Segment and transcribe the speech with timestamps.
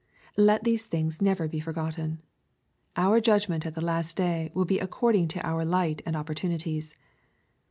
[0.39, 2.23] Let these things never be forgotten.
[2.97, 6.95] Our judgment at the last day will be according to our light and opportunities.